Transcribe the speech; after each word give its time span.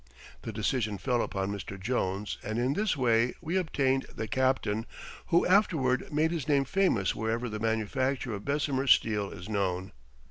]The 0.45 0.51
decision 0.51 0.97
fell 0.97 1.21
upon 1.21 1.51
Mr. 1.51 1.79
Jones 1.79 2.39
and 2.43 2.57
in 2.57 2.73
this 2.73 2.97
way 2.97 3.35
we 3.39 3.55
obtained 3.55 4.07
"The 4.15 4.27
Captain," 4.27 4.87
who 5.27 5.45
afterward 5.45 6.11
made 6.11 6.31
his 6.31 6.47
name 6.47 6.65
famous 6.65 7.13
wherever 7.13 7.47
the 7.47 7.59
manufacture 7.59 8.33
of 8.33 8.43
Bessemer 8.43 8.87
steel 8.87 9.29
is 9.29 9.47
known. 9.47 9.91